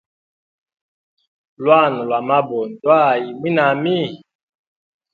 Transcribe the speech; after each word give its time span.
Lwana 1.63 2.01
lwa 2.07 2.19
mabo 2.27 2.59
ndwa 2.71 2.97
ayi 3.13 3.29
a 3.35 3.37
mwinami? 3.39 3.97